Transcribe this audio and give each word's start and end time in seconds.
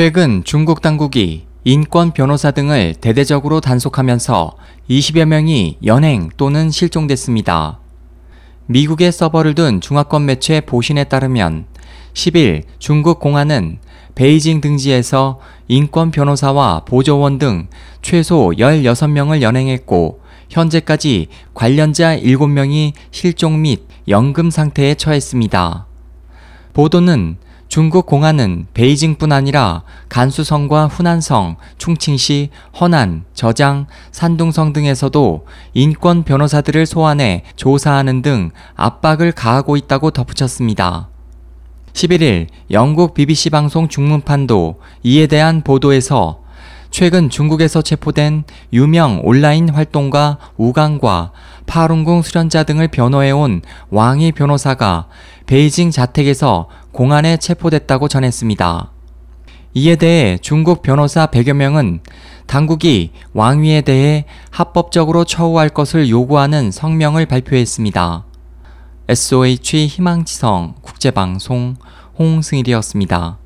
최근 0.00 0.44
중국 0.44 0.80
당국이 0.80 1.46
인권 1.64 2.12
변호사 2.12 2.52
등을 2.52 2.94
대대적으로 3.00 3.60
단속하면서 3.60 4.54
20여 4.88 5.24
명이 5.24 5.78
연행 5.84 6.28
또는 6.36 6.70
실종됐습니다. 6.70 7.80
미국의 8.66 9.10
서버를 9.10 9.56
둔 9.56 9.80
중화권 9.80 10.24
매체 10.24 10.60
보신에 10.60 11.02
따르면 11.02 11.66
10일 12.14 12.62
중국 12.78 13.18
공안은 13.18 13.80
베이징 14.14 14.60
등지에서 14.60 15.40
인권 15.66 16.12
변호사와 16.12 16.84
보조원 16.84 17.38
등 17.38 17.66
최소 18.00 18.52
16명을 18.56 19.42
연행했고 19.42 20.20
현재까지 20.48 21.26
관련자 21.54 22.16
7명이 22.18 22.92
실종 23.10 23.62
및 23.62 23.82
연금 24.06 24.52
상태에 24.52 24.94
처했습니다. 24.94 25.88
보도는 26.72 27.38
중국 27.68 28.06
공안은 28.06 28.66
베이징뿐 28.72 29.30
아니라 29.30 29.82
간수성과 30.08 30.86
후난성, 30.86 31.56
충칭시, 31.76 32.48
허난, 32.80 33.24
저장, 33.34 33.86
산둥성 34.10 34.72
등에서도 34.72 35.46
인권 35.74 36.22
변호사들을 36.24 36.86
소환해 36.86 37.44
조사하는 37.56 38.22
등 38.22 38.50
압박을 38.74 39.32
가하고 39.32 39.76
있다고 39.76 40.12
덧붙였습니다. 40.12 41.10
11일 41.92 42.46
영국 42.70 43.12
BBC 43.12 43.50
방송 43.50 43.88
중문판도 43.88 44.80
이에 45.02 45.26
대한 45.26 45.60
보도에서 45.62 46.40
최근 46.90 47.28
중국에서 47.28 47.82
체포된 47.82 48.44
유명 48.72 49.20
온라인 49.24 49.68
활동가 49.68 50.38
우강과 50.56 51.32
파룬궁 51.66 52.22
수련자 52.22 52.62
등을 52.64 52.88
변호해온 52.88 53.60
왕이 53.90 54.32
변호사가 54.32 55.06
베이징 55.46 55.90
자택에서 55.90 56.68
공안에 56.92 57.36
체포됐다고 57.36 58.08
전했습니다. 58.08 58.92
이에 59.74 59.96
대해 59.96 60.38
중국 60.40 60.82
변호사 60.82 61.26
100여 61.26 61.52
명은 61.52 62.00
당국이 62.46 63.12
왕위에 63.34 63.82
대해 63.82 64.24
합법적으로 64.50 65.24
처우할 65.24 65.68
것을 65.68 66.08
요구하는 66.08 66.70
성명을 66.70 67.26
발표했습니다. 67.26 68.24
SOH 69.08 69.86
희망지성 69.86 70.74
국제방송 70.82 71.76
홍승일이었습니다. 72.18 73.38